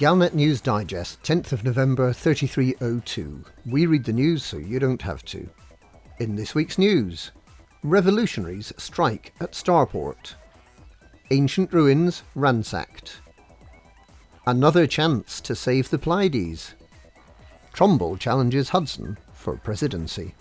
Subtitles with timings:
[0.00, 3.44] Galnet News Digest, 10th of November 3302.
[3.66, 5.46] We read the news so you don't have to.
[6.20, 7.32] In this week's news,
[7.82, 10.36] revolutionaries strike at Starport.
[11.30, 13.20] Ancient ruins ransacked.
[14.46, 16.74] Another chance to save the Pleiades.
[17.74, 20.34] Trumbull challenges Hudson for presidency.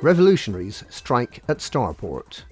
[0.00, 2.44] Revolutionaries strike at Starport.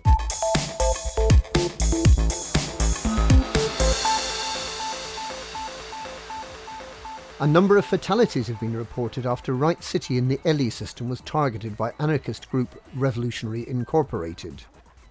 [7.38, 11.20] A number of fatalities have been reported after Wright City in the Ely system was
[11.20, 14.62] targeted by anarchist group Revolutionary Incorporated.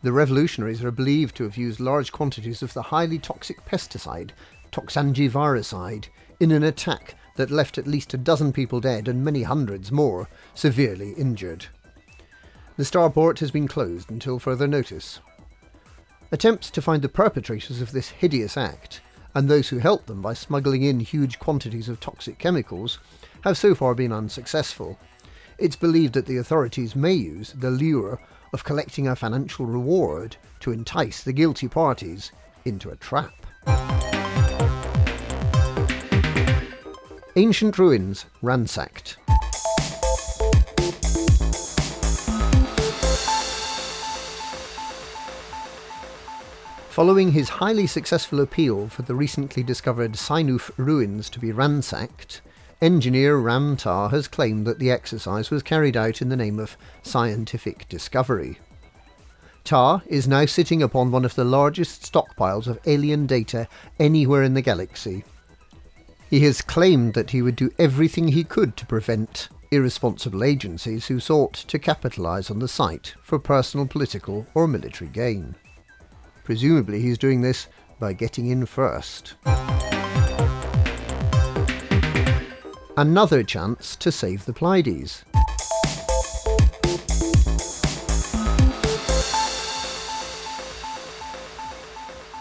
[0.01, 4.31] The revolutionaries are believed to have used large quantities of the highly toxic pesticide,
[4.71, 6.07] Toxandji Virocide,
[6.39, 10.27] in an attack that left at least a dozen people dead and many hundreds more
[10.55, 11.67] severely injured.
[12.75, 15.19] The starport has been closed until further notice.
[16.31, 19.01] Attempts to find the perpetrators of this hideous act
[19.35, 22.99] and those who helped them by smuggling in huge quantities of toxic chemicals,
[23.43, 24.97] have so far been unsuccessful.
[25.57, 28.19] It's believed that the authorities may use the lure
[28.53, 32.31] of collecting a financial reward to entice the guilty parties
[32.63, 33.33] into a trap.
[37.35, 39.17] Ancient ruins ransacked.
[46.95, 52.39] Following his highly successful appeal for the recently discovered Synuefe ruins to be ransacked,
[52.81, 56.77] engineer Ram Tah has claimed that the exercise was carried out in the name of
[57.03, 58.59] scientific discovery.
[59.65, 63.67] Tah is now sitting upon one of the largest stockpiles of alien data
[63.99, 65.25] anywhere in the galaxy.
[66.29, 71.19] He has claimed that he would do everything he could to prevent irresponsible agencies who
[71.19, 75.55] sought to capitalize on the site for personal, political, or military gain.
[76.45, 77.67] Presumably, he's doing this
[77.99, 79.33] by getting in first.
[82.95, 85.25] Another chance to save the Pleiades.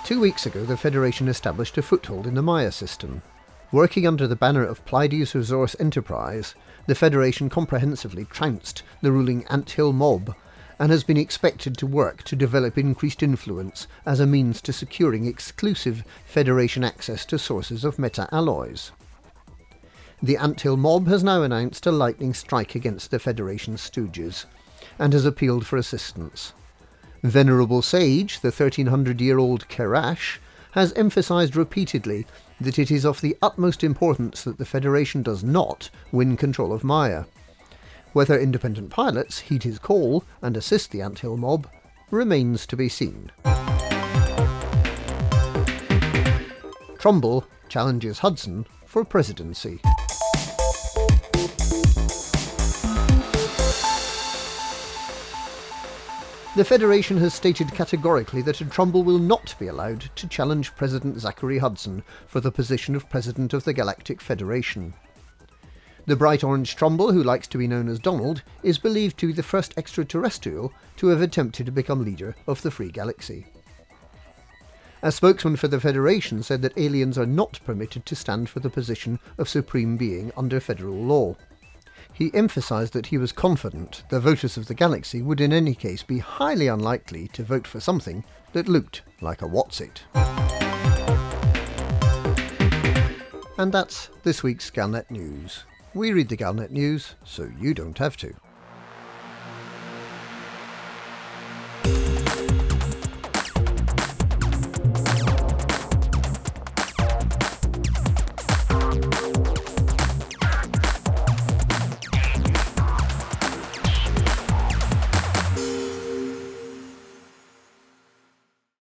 [0.05, 3.23] Two weeks ago, the Federation established a foothold in the Maia system.
[3.73, 6.55] Working under the banner of Pleiades Resource Enterprise,
[6.87, 10.37] the Federation comprehensively trounced the ruling Anthill mob
[10.79, 15.27] and has been expected to work to develop increased influence as a means to securing
[15.27, 18.91] exclusive Federation access to sources of meta alloys.
[20.23, 24.47] The Anthill mob has now announced a lightning strike against the Federation stooges
[24.99, 26.53] and has appealed for assistance.
[27.23, 30.39] Venerable Sage, the 1300 year old Kerash,
[30.73, 32.27] has emphasized repeatedly
[32.61, 36.85] that it is of the utmost importance that the Federation does not win control of
[36.85, 37.25] Maia.
[38.15, 41.69] Whether independent pilots heed his call and assist the Anthill mob
[42.13, 43.33] remains to be seen.
[46.97, 49.81] Trumbull challenges Hudson for presidency.
[56.55, 61.19] The Federation has stated categorically that a Trumbull will not be allowed to challenge President
[61.19, 64.95] Zachary Hudson for the position of President of the Galactic Federation.
[66.07, 69.33] The bright orange Trumbull, who likes to be known as Donald, is believed to be
[69.33, 73.47] the first extraterrestrial to have attempted to become leader of the Free Galaxy.
[75.03, 78.71] A spokesman for the Federation said that aliens are not permitted to stand for the
[78.71, 81.37] position of supreme being under federal law.
[82.13, 86.03] He emphasized that he was confident the voters of the galaxy would in any case
[86.03, 90.03] be highly unlikely to vote for something that looked like a Whatsit.
[93.59, 95.65] And that's this week's Galnet News.
[95.95, 98.35] We read the Galnet News so you don't have to.